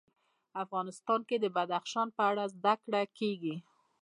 [0.63, 3.55] افغانستان کې د بدخشان په اړه زده کړه کېږي.